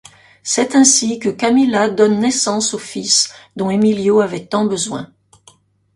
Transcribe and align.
C’est 0.41 0.73
ainsi 0.75 1.19
que 1.19 1.29
Camila 1.29 1.87
donne 1.87 2.21
naissance 2.21 2.73
au 2.73 2.79
fils 2.79 3.31
dont 3.55 3.69
Emilio 3.69 4.19
avait 4.21 4.47
tant 4.47 4.65
besoin. 4.65 5.13